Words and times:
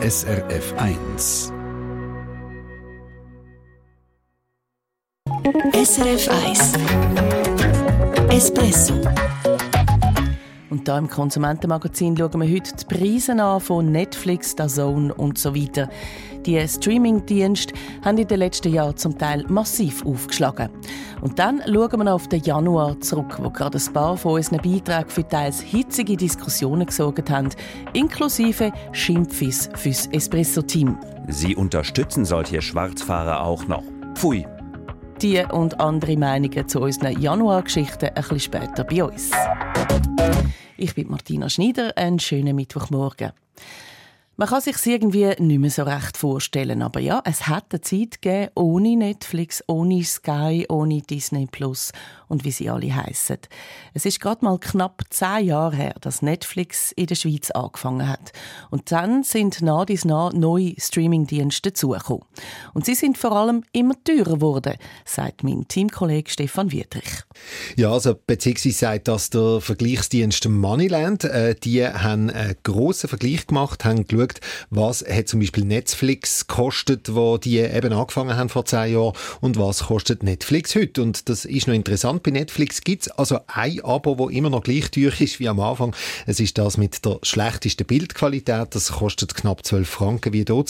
SRF 0.00 0.74
1. 0.76 1.52
SRF 5.74 6.28
1 6.46 6.72
Espresso 8.30 8.94
und 10.70 10.86
da 10.86 10.98
im 10.98 11.08
Konsumentenmagazin 11.08 12.16
schauen 12.16 12.40
wir 12.40 12.48
heute 12.48 12.76
die 12.76 12.84
Preise 12.84 13.32
an 13.42 13.60
von 13.60 13.90
Netflix, 13.90 14.54
DAZN 14.54 15.10
und 15.10 15.36
so 15.36 15.56
weiter. 15.56 15.90
Die 16.48 16.66
Streamingdienste 16.66 17.74
haben 18.02 18.16
in 18.16 18.26
den 18.26 18.38
letzten 18.38 18.72
Jahren 18.72 18.96
zum 18.96 19.18
Teil 19.18 19.44
massiv 19.50 20.02
aufgeschlagen. 20.06 20.70
Und 21.20 21.38
dann 21.38 21.60
schauen 21.66 21.98
wir 21.98 22.04
noch 22.04 22.12
auf 22.14 22.28
den 22.28 22.42
Januar 22.42 22.98
zurück, 23.02 23.36
wo 23.42 23.50
gerade 23.50 23.76
ein 23.76 23.92
paar 23.92 24.16
von 24.16 24.36
unseren 24.36 24.56
Beiträgen 24.62 25.10
für 25.10 25.28
teils 25.28 25.60
hitzige 25.60 26.16
Diskussionen 26.16 26.86
gesorgt 26.86 27.28
haben, 27.28 27.50
inklusive 27.92 28.72
Schimpfis 28.92 29.68
fürs 29.74 30.06
Espresso-Team. 30.06 30.96
Sie 31.26 31.54
unterstützen 31.54 32.24
solche 32.24 32.62
Schwarzfahrer 32.62 33.44
auch 33.44 33.68
noch. 33.68 33.84
Pfui. 34.14 34.46
Die 35.20 35.44
und 35.52 35.78
andere 35.78 36.16
Meinungen 36.16 36.66
zu 36.66 36.80
unseren 36.80 37.20
Januargeschichten 37.20 38.08
ein 38.08 38.14
bisschen 38.14 38.40
später 38.40 38.84
bei 38.84 39.04
uns. 39.04 39.32
Ich 40.78 40.94
bin 40.94 41.10
Martina 41.10 41.50
Schneider. 41.50 41.92
Einen 41.98 42.18
schönen 42.18 42.56
Mittwochmorgen. 42.56 43.32
Man 44.40 44.48
kann 44.48 44.60
sich 44.60 44.76
irgendwie 44.86 45.34
nicht 45.40 45.58
mehr 45.58 45.68
so 45.68 45.82
recht 45.82 46.16
vorstellen, 46.16 46.80
aber 46.80 47.00
ja, 47.00 47.20
es 47.24 47.48
hat 47.48 47.72
eine 47.72 47.80
Zeit 47.80 48.22
gegeben, 48.22 48.52
ohne 48.54 48.94
Netflix, 48.94 49.64
ohne 49.66 50.04
Sky, 50.04 50.64
ohne 50.68 51.02
Disney 51.02 51.48
Plus 51.50 51.90
und 52.28 52.44
wie 52.44 52.52
sie 52.52 52.70
alle 52.70 52.94
heißen. 52.94 53.38
Es 53.94 54.04
ist 54.04 54.20
gerade 54.20 54.44
mal 54.44 54.60
knapp 54.60 55.02
zehn 55.10 55.46
Jahre 55.46 55.74
her, 55.74 55.94
dass 56.00 56.22
Netflix 56.22 56.92
in 56.92 57.06
der 57.06 57.16
Schweiz 57.16 57.50
angefangen 57.50 58.08
hat. 58.08 58.32
Und 58.70 58.92
dann 58.92 59.24
sind 59.24 59.60
nach 59.60 59.86
dies 59.86 60.04
nach 60.04 60.32
neue 60.32 60.74
Streamingdienste 60.78 61.70
dazugekommen. 61.70 62.22
Und 62.74 62.86
sie 62.86 62.94
sind 62.94 63.18
vor 63.18 63.32
allem 63.32 63.64
immer 63.72 63.94
teurer 64.04 64.34
geworden, 64.34 64.74
sagt 65.04 65.42
mein 65.42 65.66
Teamkollege 65.66 66.30
Stefan 66.30 66.70
Wiedrich. 66.70 67.24
Ja, 67.76 67.90
also 67.90 68.14
beziehungsweise 68.14 68.78
sagt 68.78 69.08
das 69.08 69.30
der 69.30 69.60
Vergleichsdienst 69.60 70.48
Moneyland. 70.48 71.24
Äh, 71.24 71.56
die 71.56 71.84
haben 71.84 72.30
einen 72.30 72.54
grossen 72.62 73.08
Vergleich 73.08 73.48
gemacht, 73.48 73.84
haben 73.84 74.06
geschaut, 74.06 74.27
was 74.70 75.04
hat 75.04 75.28
zum 75.28 75.40
Beispiel 75.40 75.64
Netflix 75.64 76.46
kostet, 76.46 77.14
wo 77.14 77.38
die 77.38 77.58
eben 77.58 77.92
angefangen 77.92 78.36
haben 78.36 78.48
vor 78.48 78.64
zehn 78.64 78.92
Jahren 78.92 79.14
und 79.40 79.58
was 79.58 79.84
kostet 79.84 80.22
Netflix 80.22 80.74
heute. 80.74 81.02
Und 81.02 81.28
das 81.28 81.44
ist 81.44 81.66
noch 81.66 81.74
interessant. 81.74 82.22
Bei 82.22 82.30
Netflix 82.30 82.80
gibt 82.82 83.02
es 83.02 83.10
also 83.10 83.38
ein 83.46 83.80
Abo, 83.84 84.14
das 84.14 84.34
immer 84.34 84.50
noch 84.50 84.62
gleich 84.62 84.90
teuer 84.90 85.12
ist 85.18 85.40
wie 85.40 85.48
am 85.48 85.60
Anfang. 85.60 85.94
Es 86.26 86.40
ist 86.40 86.58
das 86.58 86.76
mit 86.76 87.04
der 87.04 87.18
schlechtesten 87.22 87.86
Bildqualität. 87.86 88.74
Das 88.74 88.92
kostet 88.92 89.34
knapp 89.34 89.64
12 89.64 89.88
Franken 89.88 90.32
wie 90.32 90.44
dort. 90.44 90.68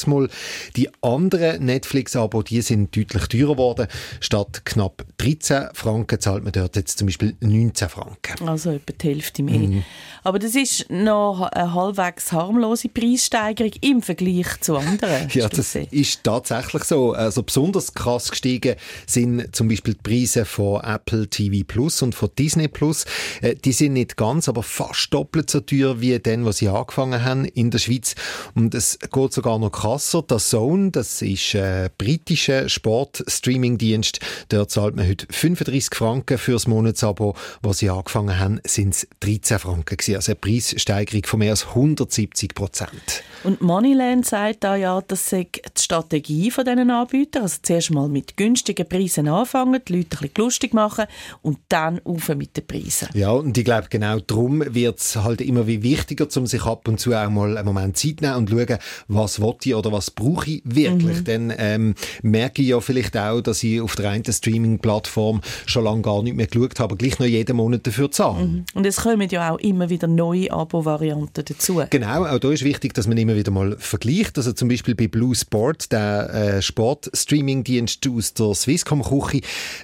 Die 0.77 0.89
anderen 1.03 1.65
Netflix-Abo, 1.65 2.43
die 2.43 2.61
sind 2.61 2.97
deutlich 2.97 3.27
teurer 3.27 3.53
geworden. 3.53 3.89
Statt 4.21 4.65
knapp 4.65 5.05
13 5.19 5.71
Franken 5.75 6.21
zahlt 6.21 6.45
man 6.45 6.53
dort 6.53 6.77
jetzt 6.77 6.99
zum 6.99 7.07
Beispiel 7.07 7.37
19 7.41 7.89
Franken. 7.89 8.49
Also 8.49 8.71
etwa 8.71 8.93
die 8.93 9.09
Hälfte 9.09 9.43
mehr. 9.43 9.59
Mhm. 9.59 9.85
Aber 10.23 10.39
das 10.39 10.55
ist 10.55 10.91
noch 10.91 11.43
eine 11.43 11.75
halbwegs 11.75 12.31
harmlose 12.33 12.89
Preissteigerung 12.89 13.73
im 13.81 14.01
Vergleich 14.01 14.61
zu 14.61 14.77
anderen. 14.77 15.29
ja, 15.33 15.49
das 15.49 15.75
ist 15.75 16.23
tatsächlich 16.23 16.85
so. 16.85 17.13
Also 17.13 17.43
besonders 17.43 17.95
krass 17.95 18.31
gestiegen 18.31 18.77
sind 19.07 19.55
zum 19.57 19.69
Beispiel 19.69 19.95
die 19.95 20.03
Preise 20.03 20.45
von 20.45 20.83
Apple 20.85 21.27
TV 21.29 21.65
Plus 21.67 22.01
und 22.03 22.15
von 22.15 22.31
Disney 22.39 22.69
Plus. 22.69 23.05
Äh, 23.43 23.57
die 23.57 23.73
sind 23.73 23.95
nicht 23.95 24.17
ganz, 24.17 24.49
aber 24.49 24.63
fast 24.63 25.13
doppelt 25.13 25.51
so 25.51 25.61
teuer 25.61 26.01
wie 26.01 26.17
den, 26.19 26.45
was 26.45 26.59
sie 26.59 26.69
angefangen 26.69 27.25
haben 27.25 27.45
in 27.45 27.71
der 27.73 27.79
Schweiz. 27.79 28.15
Und 28.55 28.75
es 28.75 28.99
geht 29.01 29.33
sogar 29.33 29.59
noch 29.59 29.73
krasser. 29.73 30.23
Der 30.23 30.39
Zone, 30.39 30.93
das 30.93 31.23
ist 31.23 31.57
ein 31.57 31.91
britischer 31.99 32.69
Sport-Streaming-Dienst. 32.69 34.21
Dort 34.49 34.71
zahlt 34.71 34.95
man 34.95 35.08
heute 35.09 35.27
35 35.31 35.95
Franken 35.95 36.39
fürs 36.39 36.67
Monatsabo. 36.67 37.35
Was 37.63 37.79
sie 37.79 37.91
angefangen 37.91 38.39
haben, 38.39 38.61
sind 38.65 38.95
es 38.95 39.09
13 39.21 39.59
Franken 39.59 39.97
gewesen. 39.97 40.17
Also 40.17 40.33
eine 40.33 40.37
Preissteigerung 40.37 41.25
von 41.25 41.39
mehr 41.39 41.51
als 41.51 41.69
170 41.69 42.55
Prozent. 42.55 43.23
Und 43.45 43.61
Moneyland 43.61 44.27
sagt 44.27 44.65
da 44.65 44.77
ja, 44.77 45.01
das 45.01 45.31
sei 45.31 45.49
die 45.53 45.81
Strategie 45.81 46.51
von 46.51 46.65
diesen 46.65 46.91
Anbietern. 46.91 47.43
Also 47.43 47.59
zuerst 47.63 47.91
mal 47.91 48.09
mit 48.09 48.37
günstigen 48.37 48.89
Preisen 48.89 49.29
anfangen, 49.29 49.81
die 49.87 49.97
Leute 49.97 50.17
ein 50.17 50.29
bisschen 50.29 50.33
lustig 50.37 50.75
machen 50.75 51.07
und 51.43 51.59
dann 51.69 52.01
auf 52.05 52.29
mit 52.29 52.57
den 52.57 52.67
Preisen. 52.67 53.09
Ja, 53.15 53.31
und 53.31 53.57
ich 53.57 53.65
glaube, 53.65 53.89
genau 53.89 54.19
darum 54.21 54.63
wird 54.75 54.99
es 54.99 55.17
halt 55.17 55.41
immer 55.41 55.67
wie 55.67 55.83
wichtiger, 55.83 56.27
um 56.37 56.47
sich 56.47 56.65
ab 56.65 56.87
und 56.89 57.01
zu 57.01 57.15
auch 57.15 57.31
mal 57.31 57.57
einen 57.57 57.67
Moment 57.67 57.97
Zeit 57.97 58.21
nehmen 58.21 58.37
und 58.37 58.51
schauen, 58.51 58.79
was 59.09 59.41
will 59.41 59.55
ich 59.65 59.75
oder 59.75 59.93
was 59.93 60.11
brauche 60.11 60.51
ich 60.51 60.63
wirklich. 60.65 61.21
Mhm. 61.21 61.25
Dann 61.25 61.55
ähm, 61.57 61.95
merke 62.23 62.63
ich 62.63 62.69
ja 62.69 62.81
vielleicht 62.81 63.17
auch, 63.17 63.41
dass 63.41 63.63
ich 63.63 63.81
auf 63.81 63.97
der 63.97 64.11
einen 64.11 64.25
Streaming-Plattform 64.25 64.98
schon 65.07 65.85
lange 65.85 66.03
gar 66.03 66.23
nicht 66.23 66.37
mehr 66.37 66.47
geschaut 66.47 66.81
habe, 66.81 66.97
gleich 66.97 67.19
noch 67.19 67.27
jeden 67.27 67.57
Monat 67.57 67.87
dafür 67.87 68.11
zahlen. 68.11 68.53
Mhm. 68.53 68.65
Und 68.75 68.87
es 68.87 68.97
kommen 68.97 69.29
ja 69.29 69.53
auch 69.53 69.59
immer 69.59 69.91
wieder 69.91 70.07
neue 70.07 70.51
Abo-Varianten 70.51 71.45
dazu. 71.45 71.83
Genau, 71.91 72.25
auch 72.25 72.39
da 72.39 72.51
ist 72.51 72.65
wichtig, 72.65 72.95
dass 72.95 73.07
man 73.07 73.19
immer 73.19 73.37
wieder 73.37 73.51
mal 73.51 73.77
vergleicht. 73.79 74.37
Also 74.37 74.53
zum 74.53 74.69
Beispiel 74.69 74.95
bei 74.95 75.09
Blue 75.09 75.35
Sport, 75.35 75.93
der 75.93 76.35
äh, 76.35 76.63
Sport-Streaming-Dienst 76.63 78.09
aus 78.09 78.35
der 78.35 78.55
Swisscom-Küche, 78.55 79.41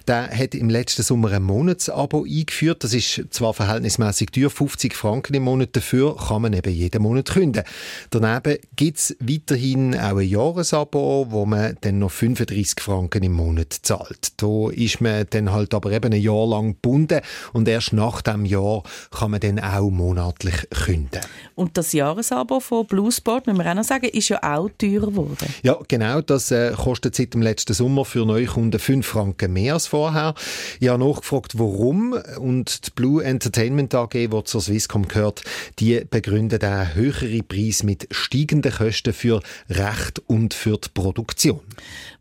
der 0.06 0.30
hat 0.30 0.54
im 0.54 0.70
letzten 0.70 1.02
Sommer 1.02 1.32
ein 1.32 1.42
Monatsabo 1.42 2.24
eingeführt. 2.24 2.84
Das 2.84 2.94
ist 2.94 3.22
zwar 3.30 3.54
verhältnismäßig 3.54 4.30
teuer, 4.30 4.50
50 4.50 4.94
Franken 4.94 5.34
im 5.34 5.44
Monat. 5.44 5.70
Dafür 5.72 6.16
kann 6.16 6.42
man 6.42 6.52
eben 6.52 6.72
jeden 6.72 7.02
Monat 7.02 7.30
künden. 7.30 7.64
Daneben 8.10 8.58
gibt 8.76 8.98
es 8.98 9.16
weiterhin 9.20 9.94
auch 9.94 10.16
ein 10.16 10.28
Jahresabo, 10.28 11.26
wo 11.30 11.46
man 11.46 11.76
dann 11.80 11.98
noch 11.98 12.10
35 12.10 12.80
Franken 12.80 13.22
im 13.22 13.32
Monat 13.32 13.72
zahlt. 13.82 14.32
Da 14.36 14.70
ist 14.70 15.00
man 15.04 15.26
dann 15.30 15.52
halt 15.52 15.72
aber 15.74 15.92
eben 15.92 16.12
ein 16.12 16.20
Jahr 16.20 16.46
lang 16.46 16.72
gebunden 16.72 17.20
und 17.52 17.68
erst 17.68 17.92
nach 17.92 18.22
dem 18.22 18.44
Jahr 18.44 18.82
kann 19.10 19.30
man 19.30 19.40
dann 19.40 19.60
auch 19.60 19.90
monatlich 19.90 20.68
künden. 20.70 21.20
Und 21.54 21.76
das 21.76 21.92
Jahresabo 21.92 22.60
von 22.60 22.86
Blue 22.86 23.12
Sport, 23.12 23.46
müssen 23.46 23.58
wir 23.58 23.70
auch 23.70 23.74
noch 23.74 23.84
sagen, 23.84 24.06
ist 24.06 24.28
ja 24.28 24.42
auch 24.42 24.68
teurer 24.76 25.06
geworden. 25.06 25.46
Ja, 25.62 25.78
genau. 25.86 26.20
Das 26.20 26.50
äh, 26.50 26.72
kostet 26.72 27.14
seit 27.14 27.34
dem 27.34 27.42
letzten 27.42 27.74
Sommer 27.74 28.04
für 28.04 28.26
Neukunden 28.26 28.80
5 28.80 29.06
Franken 29.06 29.52
mehr 29.52 29.74
als 29.74 29.86
vorher. 29.86 30.34
Ich 30.80 30.88
habe 30.88 31.04
nachgefragt, 31.04 31.58
warum. 31.58 32.14
Und 32.38 32.86
die 32.86 32.90
Blue 32.90 33.22
Entertainment 33.22 33.94
AG, 33.94 34.12
die 34.12 34.44
zur 34.44 34.60
Swisscom 34.60 35.06
gehört, 35.06 35.44
die 35.78 36.04
begründet 36.08 36.62
den 36.62 36.94
höheren 36.94 37.46
Preis 37.46 37.82
mit 37.82 38.08
steigenden 38.10 38.72
Kosten 38.72 39.12
für 39.12 39.40
Recht 39.68 40.22
und 40.26 40.54
für 40.54 40.78
die 40.78 40.88
Produktion. 40.92 41.60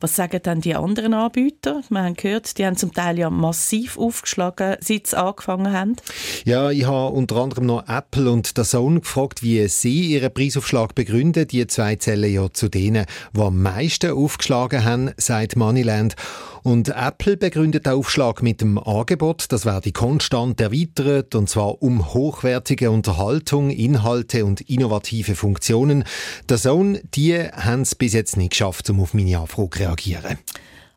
Was 0.03 0.18
sagen 0.18 0.41
dann 0.44 0.59
die 0.59 0.75
anderen 0.75 1.14
Anbieter? 1.14 1.81
Wir 1.88 2.03
haben 2.03 2.16
gehört, 2.16 2.58
die 2.58 2.66
haben 2.66 2.75
zum 2.75 2.94
Teil 2.94 3.18
ja 3.18 3.30
massiv 3.30 3.97
aufgeschlagen, 3.97 4.75
seit 4.81 5.08
sie 5.08 5.18
angefangen 5.18 5.72
haben. 5.72 5.96
Ja, 6.44 6.72
ich 6.72 6.86
habe 6.86 7.16
unter 7.16 7.38
anderem 7.38 7.68
noch 7.68 7.88
Apple 7.88 8.30
und 8.30 8.58
der 8.58 8.66
Sohn 8.66 9.00
gefragt, 9.00 9.44
wie 9.44 9.66
sie 9.69 10.08
ihren 10.12 10.34
Preisaufschlag 10.34 10.94
begründen. 10.94 11.47
Die 11.47 11.66
zwei 11.68 11.96
zählen 11.96 12.34
ja 12.34 12.52
zu 12.52 12.68
denen, 12.68 13.06
die 13.34 13.40
am 13.40 13.62
meisten 13.62 14.12
aufgeschlagen 14.12 14.84
haben, 14.84 15.12
sagt 15.16 15.56
Moneyland. 15.56 16.18
Und 16.64 16.90
Apple 16.90 17.35
begründet 17.35 17.85
den 17.85 17.94
Aufschlag 17.94 18.41
mit 18.41 18.62
dem 18.62 18.78
Angebot, 18.78 19.47
das 19.50 19.66
werde 19.66 19.91
konstant 19.91 20.62
erweitert, 20.62 21.35
und 21.35 21.50
zwar 21.50 21.81
um 21.81 22.14
hochwertige 22.14 22.90
Unterhaltung, 22.90 23.70
Inhalte 23.70 24.46
und 24.46 24.62
innovative 24.62 25.35
Funktionen. 25.35 26.06
Der 26.47 26.58
Sohn, 26.58 27.00
die 27.16 27.38
haben 27.38 27.81
es 27.81 27.96
bis 27.96 28.14
jetzt 28.14 28.38
nicht 28.38 28.52
geschafft, 28.52 28.90
um 28.90 29.02
auf 29.02 29.14
meine 29.14 29.40
Anfrage 29.40 29.72
zu 29.72 29.92
reagieren. 29.93 30.39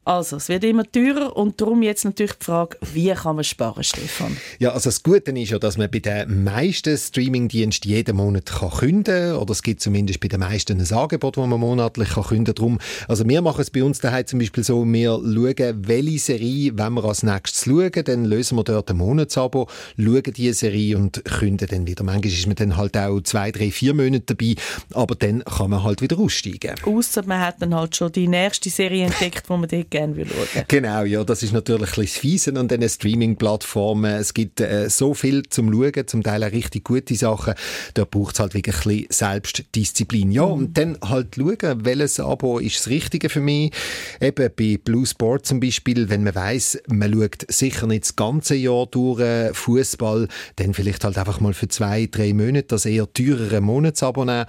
Also, 0.06 0.36
es 0.36 0.48
wird 0.48 0.62
immer 0.62 0.84
teurer 0.84 1.36
und 1.36 1.60
darum 1.60 1.82
jetzt 1.82 2.04
natürlich 2.04 2.34
die 2.34 2.44
Frage, 2.44 2.78
wie 2.92 3.12
kann 3.12 3.34
man 3.34 3.42
sparen, 3.42 3.82
Stefan? 3.82 4.36
Ja, 4.60 4.70
also 4.70 4.88
das 4.88 5.02
Gute 5.02 5.32
ist 5.32 5.50
ja, 5.50 5.58
dass 5.58 5.76
man 5.78 5.90
bei 5.90 5.98
den 5.98 6.44
meisten 6.44 6.96
Streamingdiensten 6.96 7.90
jeden 7.90 8.14
Monat 8.14 8.46
kann 8.46 8.70
künden 8.70 9.34
oder 9.34 9.50
es 9.50 9.64
gibt 9.64 9.80
zumindest 9.80 10.20
bei 10.20 10.28
den 10.28 10.38
meisten 10.38 10.80
ein 10.80 10.92
Angebot, 10.96 11.36
wo 11.36 11.44
man 11.44 11.58
monatlich 11.58 12.10
kann 12.10 12.22
künden 12.22 12.54
kann. 12.54 12.78
Also 13.08 13.28
wir 13.28 13.42
machen 13.42 13.62
es 13.62 13.70
bei 13.70 13.82
uns 13.82 13.98
daheim 13.98 14.24
zum 14.24 14.38
Beispiel 14.38 14.62
so, 14.62 14.84
wir 14.84 15.10
schauen, 15.10 15.88
welche 15.88 16.18
Serie 16.20 16.70
wenn 16.78 16.94
wir 16.94 17.04
als 17.04 17.24
nächstes 17.24 17.64
schauen, 17.64 17.90
dann 18.04 18.26
lösen 18.26 18.56
wir 18.56 18.62
dort 18.62 18.88
ein 18.88 18.98
Monatsabo, 18.98 19.68
schauen 19.98 20.22
diese 20.22 20.54
Serie 20.54 20.98
und 20.98 21.24
künden 21.24 21.66
dann 21.68 21.84
wieder. 21.88 22.04
Manchmal 22.04 22.32
ist 22.32 22.46
man 22.46 22.54
dann 22.54 22.76
halt 22.76 22.96
auch 22.96 23.20
zwei, 23.22 23.50
drei, 23.50 23.72
vier 23.72 23.92
Monate 23.92 24.36
dabei, 24.36 24.54
aber 24.94 25.16
dann 25.16 25.42
kann 25.42 25.70
man 25.70 25.82
halt 25.82 26.00
wieder 26.00 26.16
aussteigen. 26.16 26.76
Ausser 26.84 27.24
man 27.26 27.40
hat 27.40 27.56
dann 27.60 27.74
halt 27.74 27.96
schon 27.96 28.12
die 28.12 28.28
nächste 28.28 28.70
Serie 28.70 29.06
entdeckt, 29.06 29.50
wo 29.50 29.56
man 29.56 29.68
dort 29.68 29.95
gerne 29.96 30.26
schauen. 30.26 30.64
Genau, 30.68 31.04
ja, 31.04 31.24
das 31.24 31.42
ist 31.42 31.52
natürlich 31.52 31.90
ein 31.90 32.02
bisschen 32.02 32.20
Fiese 32.20 32.56
an 32.56 32.68
diesen 32.68 32.88
Streaming-Plattformen. 32.88 34.12
Es 34.12 34.34
gibt 34.34 34.60
äh, 34.60 34.88
so 34.90 35.14
viel 35.14 35.42
zum 35.48 35.72
Schauen, 35.72 36.06
zum 36.06 36.22
Teil 36.22 36.44
auch 36.44 36.52
richtig 36.52 36.84
gute 36.84 37.14
Sachen. 37.14 37.54
Da 37.94 38.04
braucht 38.04 38.34
es 38.34 38.40
halt 38.40 38.54
wirklich 38.54 38.76
ein 38.76 38.82
bisschen 38.82 39.06
Selbstdisziplin. 39.10 40.30
Ja, 40.30 40.46
mhm. 40.46 40.52
und 40.52 40.78
dann 40.78 40.98
halt 41.02 41.36
schauen, 41.36 41.84
welches 41.84 42.20
Abo 42.20 42.58
ist 42.58 42.78
das 42.78 42.88
Richtige 42.88 43.28
für 43.28 43.40
mich. 43.40 43.72
Eben 44.20 44.50
bei 44.56 44.78
Blue 44.82 45.06
Sport 45.06 45.46
zum 45.46 45.60
Beispiel, 45.60 46.08
wenn 46.08 46.24
man 46.24 46.34
weiß, 46.34 46.82
man 46.88 47.12
schaut 47.12 47.46
sicher 47.48 47.86
nicht 47.86 48.04
das 48.04 48.16
ganze 48.16 48.54
Jahr 48.54 48.86
durch 48.86 49.20
äh, 49.20 49.52
Fußball, 49.54 50.28
dann 50.56 50.74
vielleicht 50.74 51.04
halt 51.04 51.18
einfach 51.18 51.40
mal 51.40 51.54
für 51.54 51.68
zwei, 51.68 52.06
drei 52.06 52.32
Monate 52.32 52.66
das 52.68 52.86
eher 52.86 53.12
teurere 53.12 53.60
Monatsabo 53.60 54.24
nehmen. 54.24 54.46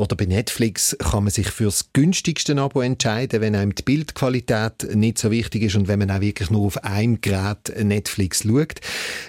Oder 0.00 0.16
bei 0.16 0.24
Netflix 0.24 0.96
kann 0.98 1.24
man 1.24 1.30
sich 1.30 1.50
fürs 1.50 1.92
günstigste 1.92 2.56
Abo 2.56 2.80
entscheiden, 2.80 3.42
wenn 3.42 3.54
einem 3.54 3.74
die 3.74 3.82
Bildqualität 3.82 4.96
nicht 4.96 5.18
so 5.18 5.30
wichtig 5.30 5.64
ist 5.64 5.76
und 5.76 5.88
wenn 5.88 5.98
man 5.98 6.10
auch 6.10 6.22
wirklich 6.22 6.48
nur 6.48 6.64
auf 6.64 6.82
einem 6.82 7.20
Gerät 7.20 7.70
Netflix 7.82 8.42
schaut. 8.42 8.80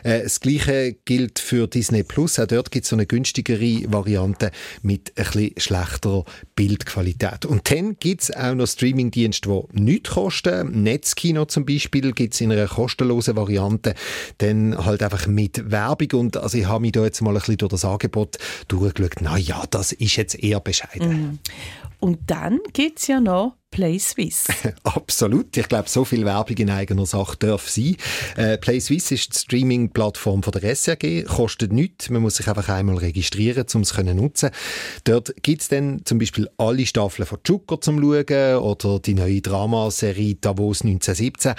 Äh, 0.04 0.24
das 0.24 0.40
Gleiche 0.40 0.96
gilt 1.04 1.40
für 1.40 1.68
Disney 1.68 2.04
Plus. 2.04 2.40
Auch 2.40 2.48
dort 2.48 2.72
gibt 2.72 2.86
es 2.86 2.90
so 2.90 2.96
eine 2.96 3.06
günstigere 3.06 3.92
Variante 3.92 4.52
mit 4.82 5.12
ein 5.18 5.26
bisschen 5.26 5.52
schlechterer 5.58 6.24
Bildqualität. 6.56 7.46
Und 7.46 7.70
dann 7.70 7.98
gibt 8.00 8.22
es 8.22 8.34
auch 8.34 8.56
noch 8.56 8.68
Streamingdienste, 8.68 9.50
die 9.74 9.82
nichts 9.82 10.12
kosten. 10.12 10.84
Netzkino 10.84 11.44
zum 11.44 11.66
Beispiel 11.66 12.14
gibt 12.14 12.34
es 12.34 12.40
in 12.40 12.50
einer 12.50 12.68
kostenlosen 12.68 13.36
Variante. 13.36 13.94
Dann 14.38 14.78
halt 14.78 15.04
einfach 15.04 15.28
mit 15.28 15.70
Werbung. 15.70 16.22
Und 16.22 16.38
also 16.38 16.58
ich 16.58 16.66
habe 16.66 16.80
mich 16.80 16.94
da 16.94 17.04
jetzt 17.04 17.22
mal 17.22 17.32
ein 17.32 17.40
bisschen 17.40 17.58
durch 17.58 17.72
das 17.72 17.84
Angebot 17.84 18.38
durchgeschaut. 18.70 19.16
Na 19.20 19.38
das 19.70 19.92
ist 19.92 20.16
jetzt 20.16 20.42
eher 20.42 20.61
bescheiden. 20.62 21.10
Mhm. 21.10 21.40
Und 22.00 22.20
dann 22.28 22.60
gibt 22.74 23.00
es 23.00 23.08
ja 23.08 23.20
noch 23.20 23.56
Play 23.72 24.00
Swiss. 24.00 24.48
Absolut. 24.84 25.56
Ich 25.56 25.70
glaube, 25.70 25.88
so 25.88 26.04
viel 26.04 26.26
Werbung 26.26 26.58
in 26.58 26.70
eigener 26.70 27.06
Sache 27.06 27.38
darf 27.38 27.70
sein. 27.70 27.96
Äh, 28.36 28.58
Play 28.58 28.82
Swiss 28.82 29.12
ist 29.12 29.34
die 29.34 29.40
Streaming-Plattform 29.40 30.42
der 30.42 30.76
SRG, 30.76 31.24
kostet 31.24 31.72
nichts. 31.72 32.10
Man 32.10 32.22
muss 32.22 32.36
sich 32.36 32.50
einfach 32.50 32.68
einmal 32.68 32.98
registrieren, 32.98 33.66
um 33.74 33.82
es 33.82 33.98
nutzen. 33.98 34.50
Dort 35.06 35.34
gibt 35.42 35.62
es 35.62 35.70
dann 35.70 36.02
zum 36.04 36.20
Beispiel 36.20 36.50
alle 36.58 36.86
Staffeln 36.86 37.26
von 37.26 37.40
Joker 37.46 37.80
zum 37.80 38.02
Schauen 38.02 38.58
oder 38.58 39.00
die 39.00 39.14
neue 39.14 39.40
Dramaserie 39.40 40.36
Davos 40.36 40.82
1917. 40.82 41.54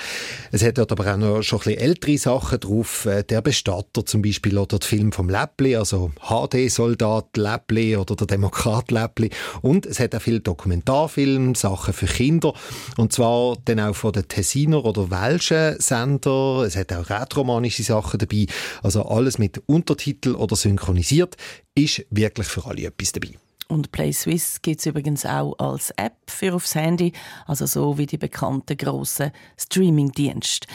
Es 0.50 0.62
hat 0.62 0.76
dort 0.76 0.93
aber 0.93 1.15
auch 1.15 1.17
noch 1.17 1.43
schon 1.43 1.61
ein 1.61 1.65
bisschen 1.65 1.81
ältere 1.81 2.19
Sachen 2.19 2.61
drauf. 2.61 3.06
Äh, 3.06 3.25
der 3.25 3.41
Bestatter 3.41 4.05
zum 4.05 4.20
Beispiel 4.20 4.58
oder 4.58 4.79
der 4.79 4.87
Film 4.87 5.12
vom 5.12 5.31
Läppli, 5.31 5.76
also 5.76 6.12
HD-Soldat 6.29 7.38
Läppli 7.38 7.97
oder 7.97 8.17
der 8.17 8.26
Demokrat 8.26 8.91
Läppli. 8.91 9.31
Und 9.62 9.87
es 9.87 9.99
hat 9.99 10.15
auch 10.15 10.20
viele 10.20 10.41
Dokumentarfilme, 10.41 11.55
Sachen 11.56 11.94
für 11.94 12.02
Kinder. 12.09 12.55
Und 12.97 13.13
zwar 13.13 13.57
dann 13.65 13.81
auch 13.81 13.95
von 13.95 14.13
den 14.13 14.29
Tessiner 14.29 14.85
oder 14.85 15.11
welschen 15.11 15.81
Sender. 15.81 16.65
Es 16.67 16.77
hat 16.77 16.93
auch 16.93 17.09
rätromanische 17.11 17.83
Sachen 17.83 18.19
dabei. 18.19 18.47
Also 18.83 19.03
alles 19.05 19.39
mit 19.39 19.63
Untertitel 19.67 20.35
oder 20.35 20.57
synchronisiert 20.57 21.37
ist 21.75 22.05
wirklich 22.11 22.47
für 22.47 22.67
alle 22.67 22.87
etwas 22.87 23.13
dabei. 23.13 23.33
Und 23.73 23.91
Play 23.91 24.13
Swiss 24.13 24.61
gibt 24.61 24.81
es 24.81 24.87
übrigens 24.87 25.25
auch 25.25 25.59
als 25.59 25.91
App 25.97 26.17
für 26.27 26.53
aufs 26.55 26.75
Handy, 26.75 27.13
also 27.47 27.65
so 27.65 27.97
wie 27.97 28.05
die 28.05 28.19
bekannten 28.19 28.77
grossen 28.77 29.33
Streaming-Dienste. 29.57 30.67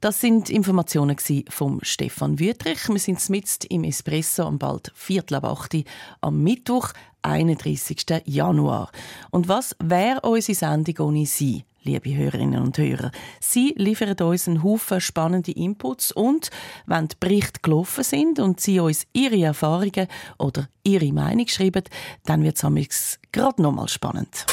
Das 0.00 0.22
sind 0.22 0.48
Informationen 0.48 1.16
von 1.50 1.80
Stefan 1.82 2.38
Wüttrich. 2.38 2.88
Wir 2.88 2.98
sind 2.98 3.28
mitten 3.28 3.66
im 3.68 3.84
Espresso 3.84 4.44
am 4.44 4.58
bald 4.58 4.90
Viertel 4.94 5.34
ab 5.34 5.44
8 5.44 5.84
am 6.22 6.42
Mittwoch, 6.42 6.92
31. 7.26 8.22
Januar. 8.24 8.90
Und 9.30 9.48
was 9.48 9.76
wäre 9.82 10.20
unsere 10.22 10.56
Sendung 10.56 11.08
ohne 11.08 11.26
Sie? 11.26 11.64
liebe 11.86 12.14
Hörerinnen 12.14 12.60
und 12.60 12.76
Hörer. 12.76 13.12
Sie 13.40 13.72
liefern 13.76 14.16
uns 14.20 14.48
einen 14.48 14.62
Haufen 14.62 15.00
spannende 15.00 15.52
Inputs 15.52 16.12
und 16.12 16.50
wenn 16.86 17.08
die 17.08 17.16
Berichte 17.18 17.60
gelaufen 17.62 18.04
sind 18.04 18.40
und 18.40 18.60
Sie 18.60 18.80
uns 18.80 19.06
Ihre 19.12 19.40
Erfahrungen 19.44 20.08
oder 20.36 20.68
Ihre 20.82 21.12
Meinung 21.12 21.46
schreiben, 21.46 21.84
dann 22.24 22.42
wird 22.42 22.62
es 22.62 23.20
gerade 23.32 23.62
nochmal 23.62 23.88
spannend. 23.88 24.44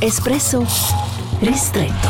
Espresso 0.00 0.66
Ristretto. 1.42 2.08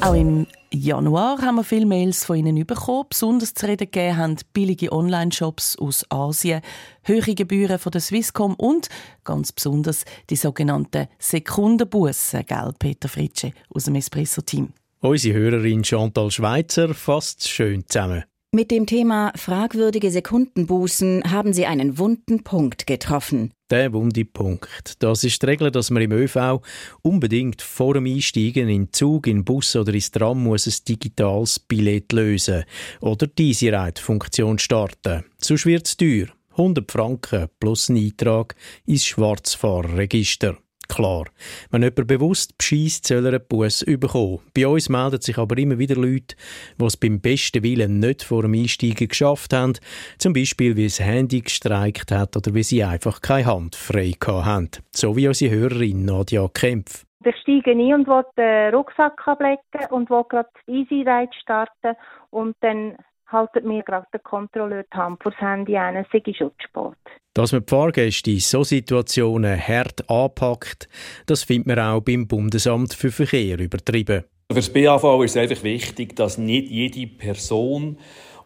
Auch 0.00 0.14
im 0.14 0.46
Januar 0.74 1.42
haben 1.42 1.56
wir 1.56 1.64
viele 1.64 1.84
Mails 1.84 2.24
von 2.24 2.36
Ihnen 2.36 2.66
bekommen. 2.66 3.04
Besonders 3.10 3.52
zu 3.52 3.66
reden 3.66 3.90
gegeben 3.90 4.16
haben 4.16 4.36
billige 4.54 4.90
Online-Shops 4.90 5.76
aus 5.76 6.06
Asien, 6.10 6.62
hohe 7.06 7.34
Gebühren 7.34 7.78
von 7.78 7.92
der 7.92 8.00
Swisscom 8.00 8.54
und 8.54 8.88
ganz 9.22 9.52
besonders 9.52 10.06
die 10.30 10.36
sogenannten 10.36 11.08
Sekundenbussen, 11.18 12.46
gell, 12.46 12.72
Peter 12.78 13.08
Fritsche 13.08 13.52
aus 13.68 13.84
dem 13.84 13.96
Espresso-Team. 13.96 14.70
Unsere 15.00 15.38
Hörerin 15.38 15.84
Chantal 15.84 16.30
Schweitzer 16.30 16.94
fasst 16.94 17.48
schön 17.48 17.84
zusammen. 17.86 18.24
Mit 18.54 18.70
dem 18.70 18.86
Thema 18.86 19.32
fragwürdige 19.34 20.10
Sekundenbußen 20.10 21.30
haben 21.30 21.52
Sie 21.52 21.66
einen 21.66 21.98
wunden 21.98 22.44
Punkt 22.44 22.86
getroffen. 22.86 23.52
Der 23.72 23.90
wunde 23.94 24.26
Punkt. 24.26 25.02
Das 25.02 25.24
ist 25.24 25.40
die 25.40 25.46
Regel, 25.46 25.70
dass 25.70 25.88
man 25.88 26.02
im 26.02 26.12
ÖV 26.12 26.60
unbedingt 27.00 27.62
vor 27.62 27.94
dem 27.94 28.04
Einsteigen 28.04 28.68
in 28.68 28.92
Zug, 28.92 29.26
in 29.26 29.46
Bus 29.46 29.74
oder 29.76 29.94
ins 29.94 30.10
Tram 30.10 30.42
muss 30.42 30.66
ein 30.66 30.84
digitales 30.86 31.58
Billett 31.58 32.12
lösen 32.12 32.64
oder 33.00 33.26
diese 33.26 33.72
Funktion 33.96 34.58
starten. 34.58 35.24
Sonst 35.38 35.64
wird 35.64 35.86
es 35.86 35.96
teuer. 35.96 36.26
100 36.50 36.92
Franken 36.92 37.48
plus 37.58 37.88
ein 37.88 37.96
Eintrag 37.96 38.54
ins 38.84 39.06
Schwarzfahrerregister 39.06 40.58
klar. 40.94 41.24
Wenn 41.70 41.82
jemand 41.82 42.06
bewusst 42.06 42.58
bescheißt, 42.58 43.06
soll 43.06 43.26
er 43.26 43.34
einen 43.34 43.46
Bus 43.48 43.84
bekommen. 43.84 44.40
Bei 44.54 44.66
uns 44.66 44.88
melden 44.88 45.20
sich 45.20 45.38
aber 45.38 45.56
immer 45.58 45.78
wieder 45.78 45.96
Leute, 45.96 46.36
die 46.78 46.84
es 46.84 46.96
beim 46.96 47.20
besten 47.20 47.62
Willen 47.62 47.98
nicht 47.98 48.22
vor 48.22 48.42
dem 48.42 48.54
Einsteigen 48.54 49.08
geschafft 49.08 49.52
haben. 49.52 49.74
Zum 50.18 50.32
Beispiel, 50.32 50.76
weil 50.76 50.84
das 50.84 51.00
Handy 51.00 51.40
gestreikt 51.40 52.12
hat 52.12 52.36
oder 52.36 52.54
weil 52.54 52.62
sie 52.62 52.84
einfach 52.84 53.20
keine 53.20 53.46
Hand 53.46 53.76
frei 53.76 54.12
haben. 54.22 54.70
So 54.90 55.16
wie 55.16 55.28
unsere 55.28 55.54
Hörerin 55.54 56.04
Nadja 56.04 56.48
Kempf. 56.52 57.04
Ich 57.24 57.36
steige 57.36 57.70
ein 57.70 57.94
und 57.94 58.08
will 58.08 58.24
den 58.36 58.74
Rucksack 58.74 59.26
ablegen 59.26 59.60
und 59.90 60.10
will 60.10 60.24
gerade 60.28 60.48
Easy 60.66 61.08
Ride 61.08 61.32
starten 61.40 61.96
und 62.30 62.56
dann 62.60 62.96
haltet 63.32 63.64
mir 63.64 63.82
gerade 63.82 64.06
der 64.12 64.20
Kontrolleur 64.20 64.84
die 64.84 64.96
Hand 64.96 65.22
vor 65.22 65.32
das 65.32 65.40
Handy 65.40 65.76
ein, 65.76 65.96
es 65.96 66.06
sei 66.12 66.22
schon 66.32 66.52
spät. 66.58 66.96
Dass 67.34 67.52
man 67.52 67.64
die 67.64 67.70
Fahrgäste 67.70 68.30
in 68.30 68.40
solchen 68.40 68.76
Situationen 68.76 69.58
hart 69.58 70.08
anpackt, 70.10 70.88
das 71.26 71.42
findet 71.42 71.66
man 71.66 71.78
auch 71.78 72.00
beim 72.02 72.28
Bundesamt 72.28 72.92
für 72.92 73.10
Verkehr 73.10 73.58
übertrieben. 73.58 74.24
Für 74.50 74.56
das 74.56 74.70
BAV 74.70 75.24
ist 75.24 75.34
es 75.34 75.36
einfach 75.38 75.64
wichtig, 75.64 76.14
dass 76.14 76.36
nicht 76.36 76.70
jede 76.70 77.06
Person, 77.06 77.96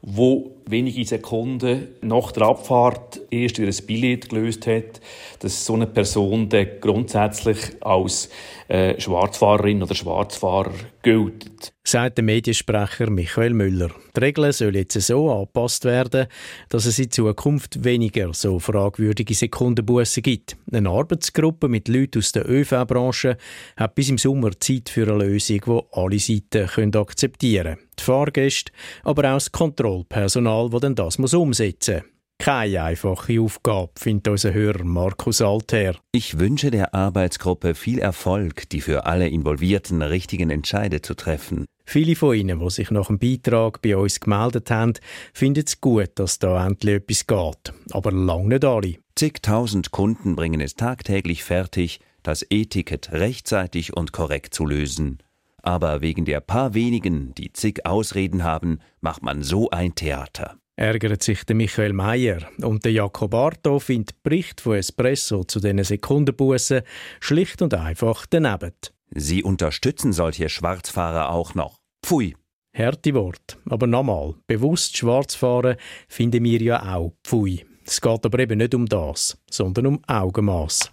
die 0.03 0.56
wenige 0.69 1.05
Sekunden 1.05 1.89
nach 2.03 2.33
der 2.33 2.45
Abfahrt 2.45 3.21
erst 3.31 3.59
ihr 3.59 3.71
Billett 3.87 4.29
gelöst 4.29 4.67
hat, 4.67 5.01
dass 5.41 5.65
so 5.65 5.75
eine 5.75 5.87
Person 5.87 6.49
dann 6.49 6.67
grundsätzlich 6.81 7.59
als 7.81 8.29
äh, 8.69 9.01
Schwarzfahrerin 9.01 9.83
oder 9.83 9.95
Schwarzfahrer 9.95 10.73
gilt. 11.03 11.73
Sagt 11.85 12.19
der 12.19 12.25
Mediensprecher 12.25 13.11
Michael 13.11 13.55
Müller. 13.55 13.91
Die 14.17 14.21
Regeln 14.21 14.51
sollen 14.51 14.75
jetzt 14.75 15.01
so 15.01 15.31
angepasst 15.31 15.85
werden, 15.85 16.27
dass 16.69 16.85
es 16.85 16.99
in 16.99 17.12
Zukunft 17.12 17.85
weniger 17.85 18.35
so 18.35 18.59
fragwürdige 18.59 19.35
Sekundenbussen 19.35 20.25
gibt. 20.25 20.57
Eine 20.73 20.91
Arbeitsgruppe 20.91 21.69
mit 21.69 21.87
Leuten 21.87 22.19
aus 22.19 22.33
der 22.33 22.49
ÖV-Branche 22.49 23.37
hat 23.76 23.95
bis 23.95 24.09
im 24.09 24.19
Sommer 24.19 24.50
Zeit 24.59 24.88
für 24.88 25.07
eine 25.07 25.26
Lösung, 25.26 25.61
die 25.64 25.81
alle 25.93 26.19
Seiten 26.19 26.97
akzeptieren 26.97 27.76
können. 27.76 27.87
Die 27.99 28.02
Fahrgäste, 28.02 28.73
aber 29.05 29.23
auch 29.31 29.37
das 29.37 29.52
Kontrollpersonal, 29.52 30.56
das 30.71 30.81
dann 30.81 30.95
das 30.95 31.19
umsetzen 31.19 31.95
muss. 31.97 32.17
Keine 32.39 32.83
einfache 32.83 33.41
Aufgabe, 33.41 33.93
findet 33.99 34.29
unser 34.29 34.53
Hörer 34.53 34.85
Markus 34.85 35.41
Alter. 35.41 35.97
Ich 36.13 36.39
wünsche 36.39 36.71
der 36.71 36.95
Arbeitsgruppe 36.95 37.75
viel 37.75 37.99
Erfolg, 37.99 38.69
die 38.69 38.83
für 38.83 39.07
alle 39.07 39.29
Involvierten 39.29 40.03
richtigen 40.03 40.51
Entscheide 40.51 41.01
zu 41.01 41.15
treffen. 41.15 41.65
Viele 41.87 42.15
von 42.15 42.37
Ihnen, 42.37 42.61
die 42.61 42.71
sich 42.71 42.91
nach 42.91 43.07
dem 43.07 43.19
Beitrag 43.19 43.81
bei 43.81 43.97
uns 43.97 44.21
gemeldet 44.21 44.71
haben, 44.71 44.95
finden 45.33 45.65
es 45.67 45.81
gut, 45.81 46.11
dass 46.17 46.39
da 46.39 46.67
endlich 46.67 46.97
etwas 46.97 47.27
geht. 47.27 47.73
Aber 47.93 48.13
lang 48.13 48.49
nicht 48.49 48.65
alle. 48.65 48.97
Zigtausend 49.15 49.93
Kunden 49.93 50.37
bringen 50.37 50.61
es 50.61 50.75
tagtäglich 50.75 51.43
fertig, 51.43 52.01
das 52.23 52.45
E-Ticket 52.51 53.13
rechtzeitig 53.13 53.97
und 53.97 54.13
korrekt 54.13 54.53
zu 54.53 54.67
lösen. 54.67 55.19
Aber 55.66 56.00
wegen 56.00 56.25
der 56.25 56.40
paar 56.40 56.75
wenigen, 56.75 57.35
die 57.35 57.52
zig 57.52 57.85
Ausreden 57.85 58.44
haben, 58.44 58.78
macht 59.00 59.23
man 59.23 59.42
so 59.42 59.68
ein 59.70 59.94
Theater 59.96 60.56
ärgert 60.76 61.23
sich 61.23 61.44
der 61.44 61.56
Michael 61.56 61.94
Meyer. 61.94 62.42
Und 62.62 62.85
der 62.85 62.92
Jakob 62.92 63.35
Arto 63.35 63.78
findet 63.78 64.23
Bericht 64.23 64.61
von 64.61 64.76
Espresso 64.76 65.44
zu 65.44 65.58
diesen 65.58 65.82
Sekundenbussen 65.82 66.82
schlicht 67.18 67.62
und 67.62 67.73
einfach 67.75 68.26
daneben. 68.28 68.73
Sie 69.11 69.42
unterstützen 69.42 70.12
solche 70.12 70.49
Schwarzfahrer 70.49 71.30
auch 71.30 71.54
noch. 71.54 71.78
Pfui. 72.04 72.37
Härte 72.73 73.14
Wort. 73.14 73.58
Aber 73.70 73.87
nochmal, 73.87 74.35
bewusst 74.46 74.99
schwarz 74.99 75.35
fahren 75.35 75.76
finden 76.08 76.44
wir 76.44 76.61
ja 76.61 76.94
auch 76.94 77.14
Pfui. 77.25 77.64
Es 77.87 78.00
geht 78.00 78.26
aber 78.26 78.38
eben 78.38 78.58
nicht 78.58 78.75
um 78.75 78.85
das, 78.85 79.38
sondern 79.50 79.87
um 79.87 80.02
Augenmaß. 80.06 80.90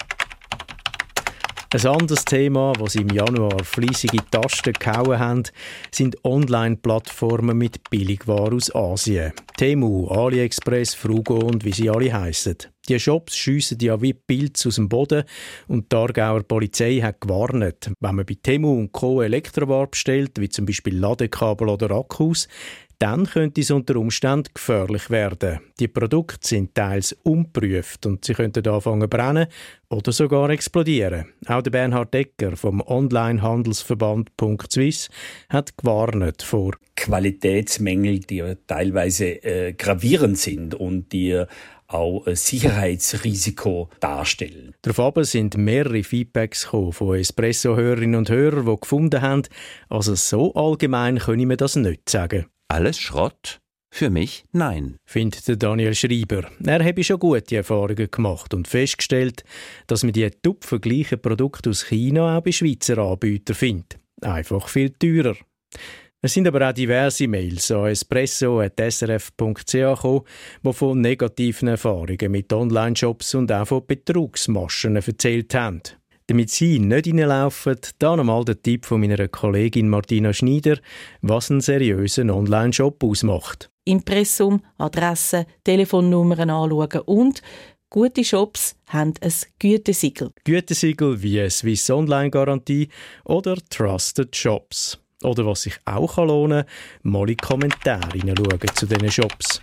Ein 1.74 1.88
anderes 1.88 2.24
Thema, 2.24 2.74
das 2.74 2.94
im 2.94 3.10
Januar 3.10 3.64
fleissige 3.64 4.20
Tasten 4.30 4.74
gehauen 4.74 5.18
haben, 5.18 5.44
sind 5.90 6.24
Online-Plattformen 6.24 7.58
mit 7.58 7.90
Billigwaren 7.90 8.54
aus 8.54 8.76
Asien. 8.76 9.34
Temu, 9.58 10.08
AliExpress, 10.08 10.94
Frugo 10.94 11.40
und 11.40 11.66
wie 11.66 11.72
sie 11.72 11.90
alle 11.90 12.14
heißen. 12.14 12.58
Die 12.88 13.00
Shops 13.00 13.36
schiessen 13.36 13.80
ja 13.82 14.00
wie 14.04 14.14
Pilze 14.14 14.68
aus 14.68 14.76
dem 14.76 14.88
Boden 14.88 15.24
und 15.68 15.92
die 15.92 15.96
Aargauer 15.96 16.44
Polizei 16.44 17.00
hat 17.00 17.22
gewarnt, 17.22 17.90
wenn 18.00 18.16
man 18.16 18.26
bei 18.26 18.38
Temu 18.40 18.78
und 18.78 18.92
Co. 18.92 19.24
Elektroware 19.24 19.88
bestellt, 19.88 20.40
wie 20.40 20.50
zum 20.50 20.68
Beispiel 20.68 20.96
Ladekabel 20.96 21.70
oder 21.70 21.90
Akkus, 21.90 22.48
dann 23.04 23.26
könnte 23.26 23.60
es 23.60 23.70
unter 23.70 23.98
Umständen 23.98 24.48
gefährlich 24.54 25.10
werden. 25.10 25.60
Die 25.78 25.90
Produkte 25.90 26.48
sind 26.48 26.74
teils 26.74 27.12
unprüft 27.24 28.06
und 28.06 28.24
sie 28.24 28.34
könnten 28.34 28.66
anfangen 28.66 29.10
brennen 29.10 29.48
oder 29.90 30.14
sogar 30.14 30.50
explodieren. 30.50 31.26
Auch 31.48 31.62
der 31.62 31.72
Bernhard 31.72 32.14
Decker 32.14 32.56
vom 32.56 32.80
Onlinehandelsverband 32.80 34.32
.swiss 34.70 35.10
hat 35.50 35.78
gewarnt 35.78 36.44
vor 36.44 36.78
Qualitätsmängel, 36.96 38.20
die 38.20 38.56
teilweise 38.68 39.44
äh, 39.44 39.74
gravierend 39.74 40.38
sind 40.38 40.74
und 40.74 41.12
die 41.12 41.44
auch 41.88 42.26
ein 42.26 42.38
Sicherheitsrisiko 42.38 43.90
darstellen. 44.00 44.76
Darauf 44.82 45.14
sind 45.26 45.58
mehrere 45.58 46.04
Feedbacks 46.04 46.64
von 46.64 47.18
Espresso-Hörerinnen 47.18 48.16
und 48.16 48.30
Hörern, 48.30 48.66
die 48.66 48.80
gefunden 48.80 49.22
haben, 49.22 49.44
also 49.90 50.16
so 50.16 50.54
allgemein 50.54 51.20
können 51.20 51.50
wir 51.50 51.58
das 51.58 51.76
nicht 51.76 52.08
sagen. 52.08 52.46
Alles 52.74 52.98
Schrott? 52.98 53.60
Für 53.94 54.10
mich 54.10 54.46
nein, 54.52 54.98
findet 55.06 55.62
Daniel 55.62 55.94
Schreiber. 55.94 56.50
Er 56.66 56.84
habe 56.84 57.04
schon 57.04 57.20
gute 57.20 57.58
Erfahrungen 57.58 58.10
gemacht 58.10 58.52
und 58.56 58.68
festgestellt, 58.68 59.44
dass 59.86 60.02
man 60.02 60.12
die 60.12 60.28
tupfen 60.32 60.82
gleichen 60.82 61.22
Produkte 61.22 61.70
aus 61.70 61.86
China 61.86 62.36
auch 62.36 62.42
bei 62.42 62.52
Schweizer 62.52 62.98
Anbietern 62.98 63.56
findet. 63.56 64.00
Einfach 64.24 64.68
viel 64.70 64.90
teurer. 64.90 65.36
Es 66.24 66.34
sind 66.34 66.48
aber 66.48 66.68
auch 66.68 66.74
diverse 66.74 67.28
Mails 67.28 67.70
an 67.70 67.92
espresso.srf.ch 67.92 69.72
gekommen, 69.72 70.22
die 70.64 70.74
von 70.74 71.00
negativen 71.00 71.68
Erfahrungen 71.68 72.32
mit 72.32 72.52
Online-Shops 72.52 73.36
und 73.36 73.52
auch 73.52 73.68
von 73.68 73.86
Betrugsmaschen 73.86 74.96
erzählt 74.96 75.54
haben. 75.54 75.84
Damit 76.28 76.50
Sie 76.52 76.80
nicht 76.80 77.08
reinlaufen, 77.08 77.78
dann 78.00 78.22
einmal 78.22 78.46
der 78.46 78.62
Tipp 78.62 78.86
von 78.86 79.02
meiner 79.02 79.28
Kollegin 79.28 79.90
Martina 79.90 80.32
Schneider, 80.34 80.78
was 81.22 81.52
einen 81.52 81.60
seriösen 81.60 82.30
Online-Shop 82.30 83.04
ausmacht. 83.04 83.70
Impressum, 83.84 84.62
Adresse, 84.78 85.46
Telefonnummern 85.66 86.50
anschauen 86.50 87.02
und 87.06 87.42
gute 87.90 88.24
Shops 88.24 88.76
haben 88.88 89.14
ein 89.22 89.34
Gütesiegel. 89.60 90.32
Gütesiegel 90.46 91.22
wie 91.22 91.50
Swiss 91.50 91.90
Online 91.90 92.30
Garantie 92.30 92.88
oder 93.26 93.58
Trusted 93.70 94.34
Shops. 94.34 94.98
Oder 95.24 95.46
was 95.46 95.64
sich 95.64 95.78
auch 95.86 96.18
lohnen 96.18 96.66
kann, 96.66 97.12
mal 97.12 97.30
in 97.30 97.38
Kommentare 97.38 98.18
hineinschauen 98.18 98.60
zu 98.76 98.86
diesen 98.86 99.12
Shops. 99.12 99.62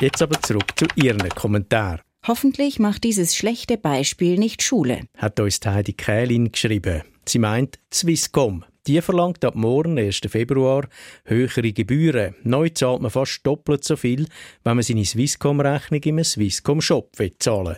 Jetzt 0.00 0.22
aber 0.22 0.40
zurück 0.42 0.66
zu 0.76 0.86
Ihren 0.96 1.28
Kommentaren. 1.30 2.00
Hoffentlich 2.28 2.78
macht 2.78 3.04
dieses 3.04 3.34
schlechte 3.34 3.78
Beispiel 3.78 4.38
nicht 4.38 4.62
Schule. 4.62 5.00
Hat 5.16 5.40
uns 5.40 5.60
Heidi 5.64 5.94
Kählin 5.94 6.52
geschrieben. 6.52 7.02
Sie 7.26 7.38
meint 7.38 7.78
Swisscom. 7.90 8.66
Die 8.88 9.02
verlangt 9.02 9.44
ab 9.44 9.54
morgen, 9.54 9.98
1. 9.98 10.22
Februar, 10.28 10.88
höhere 11.26 11.72
Gebühren. 11.72 12.34
Neu 12.42 12.70
zahlt 12.70 13.02
man 13.02 13.10
fast 13.10 13.46
doppelt 13.46 13.84
so 13.84 13.96
viel, 13.96 14.24
wenn 14.64 14.76
man 14.76 14.82
seine 14.82 15.04
Swisscom-Rechnung 15.04 16.00
im 16.04 16.24
Swisscom-Shop 16.24 17.10
zahlen 17.38 17.66
will. 17.66 17.76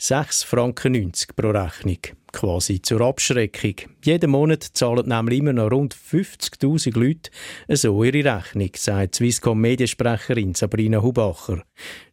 6,90 0.00 0.46
Franken 0.46 1.12
pro 1.36 1.50
Rechnung. 1.50 1.98
Quasi 2.32 2.80
zur 2.80 3.02
Abschreckung. 3.02 3.74
Jeden 4.02 4.30
Monat 4.30 4.62
zahlen 4.62 5.08
nämlich 5.08 5.40
immer 5.40 5.52
noch 5.52 5.70
rund 5.70 5.94
50.000 5.94 6.98
Leute 6.98 7.30
so 7.68 8.02
ihre 8.02 8.24
Rechnung, 8.24 8.70
sagt 8.76 9.16
Swisscom-Mediensprecherin 9.16 10.54
Sabrina 10.54 11.02
Hubacher. 11.02 11.64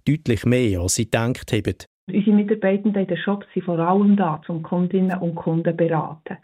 Deutlich 0.06 0.46
mehr, 0.46 0.82
als 0.82 0.96
sie 0.96 1.06
gedacht 1.06 1.54
haben. 1.54 1.76
Unsere 2.08 2.36
Mitarbeitenden 2.36 3.04
in 3.04 3.08
den 3.08 3.18
Shops 3.18 3.48
sind 3.54 3.64
vor 3.64 3.80
allem 3.80 4.18
da, 4.18 4.42
um 4.50 4.62
Kundinnen 4.62 5.18
und 5.20 5.36
Kunden 5.36 5.72
zu 5.72 5.78
beraten. 5.78 6.38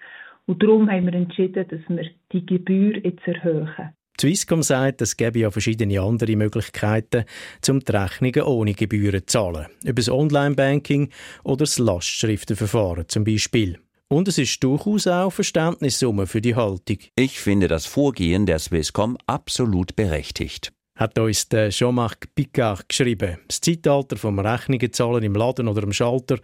Und 0.50 0.64
darum 0.64 0.90
haben 0.90 1.06
wir 1.06 1.14
entschieden, 1.14 1.64
dass 1.70 1.80
wir 1.88 2.10
die 2.34 2.44
Gebühr 2.44 2.98
jetzt 3.06 3.22
erhöhen. 3.28 3.94
Swisscom 4.20 4.64
sagt, 4.64 5.00
es 5.00 5.16
gäbe 5.16 5.38
ja 5.38 5.52
verschiedene 5.52 6.02
andere 6.02 6.36
Möglichkeiten, 6.36 7.26
um 7.70 7.82
die 7.82 7.92
Rechnungen 7.92 8.42
ohne 8.42 8.74
Gebühren 8.74 9.20
zu 9.20 9.26
zahlen. 9.28 9.68
Über 9.84 9.94
das 9.94 10.10
Online-Banking 10.10 11.12
oder 11.44 11.58
das 11.58 11.78
Lastschriftenverfahren 11.78 13.08
zum 13.10 13.26
Beispiel. 13.26 13.78
Und 14.08 14.28
es 14.28 14.40
ist 14.40 14.64
durchaus 14.64 15.06
auch 15.06 15.30
Verständnissumme 15.30 16.26
für 16.26 16.42
die 16.42 16.56
Haltung. 16.56 16.98
Ich 17.16 17.40
finde 17.40 17.68
das 17.68 17.86
Vorgehen 17.86 18.48
der 18.48 18.58
Swisscom 18.58 19.20
absolut 19.28 19.96
berechtigt. 19.96 20.72
Hat 20.98 21.20
uns 21.20 21.48
der 21.48 21.70
Jean-Marc 21.70 22.34
Picard 22.34 22.90
geschrieben. 22.90 23.38
Das 23.48 23.62
Zeitalter 23.62 24.18
vom 24.18 24.40
Rechnungen 24.40 24.92
zahlen 24.92 25.22
im 25.22 25.36
Laden 25.36 25.68
oder 25.68 25.84
am 25.84 25.94
Schalter, 25.94 26.40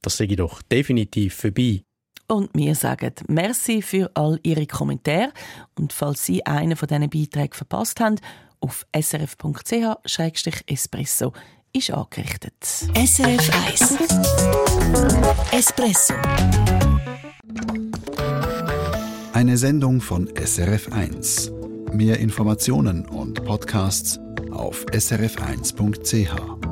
das 0.00 0.16
sehe 0.16 0.28
ich 0.28 0.36
doch 0.36 0.62
definitiv 0.62 1.34
vorbei. 1.34 1.82
Und 2.30 2.50
wir 2.54 2.74
sagen 2.76 3.12
Merci 3.26 3.82
für 3.82 4.08
all 4.14 4.38
Ihre 4.44 4.66
Kommentare. 4.66 5.32
Und 5.76 5.92
falls 5.92 6.24
Sie 6.24 6.46
einen 6.46 6.76
von 6.76 6.86
diesen 6.86 7.10
Beiträgen 7.10 7.54
verpasst 7.54 7.98
haben, 7.98 8.20
auf 8.60 8.86
srf.ch-espresso 8.94 11.32
ist 11.72 11.90
angerichtet. 11.90 12.54
SRF 12.62 13.50
1 13.66 13.98
Espresso 15.50 16.14
Eine 19.32 19.56
Sendung 19.56 20.00
von 20.00 20.30
SRF 20.36 20.92
1. 20.92 21.50
Mehr 21.92 22.20
Informationen 22.20 23.06
und 23.06 23.44
Podcasts 23.44 24.20
auf 24.52 24.86
srf1.ch. 24.86 26.69